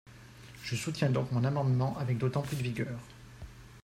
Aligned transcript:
Je 0.63 0.75
soutiens 0.75 1.11
donc 1.11 1.31
mon 1.31 1.43
amendement 1.43 1.95
avec 1.99 2.17
d’autant 2.17 2.41
plus 2.41 2.55
de 2.57 2.63
vigueur. 2.63 2.97